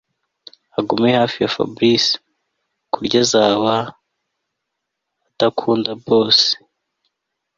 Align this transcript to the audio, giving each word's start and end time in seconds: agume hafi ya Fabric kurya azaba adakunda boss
agume 0.77 1.09
hafi 1.19 1.37
ya 1.43 1.51
Fabric 1.55 2.03
kurya 2.93 3.19
azaba 3.25 3.73
adakunda 5.29 5.89
boss 6.05 6.37